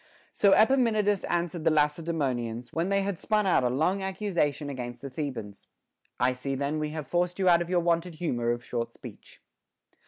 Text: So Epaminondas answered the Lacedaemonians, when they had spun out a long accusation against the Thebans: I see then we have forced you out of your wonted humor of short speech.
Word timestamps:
So 0.31 0.53
Epaminondas 0.53 1.23
answered 1.25 1.63
the 1.63 1.69
Lacedaemonians, 1.69 2.73
when 2.73 2.89
they 2.89 3.03
had 3.03 3.19
spun 3.19 3.45
out 3.45 3.63
a 3.63 3.69
long 3.69 4.01
accusation 4.01 4.67
against 4.67 4.99
the 5.03 5.11
Thebans: 5.11 5.67
I 6.19 6.33
see 6.33 6.55
then 6.55 6.79
we 6.79 6.89
have 6.89 7.05
forced 7.05 7.37
you 7.37 7.47
out 7.47 7.61
of 7.61 7.69
your 7.69 7.81
wonted 7.81 8.15
humor 8.15 8.49
of 8.49 8.65
short 8.65 8.91
speech. 8.93 9.41